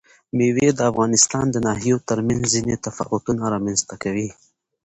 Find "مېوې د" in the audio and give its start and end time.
0.37-0.79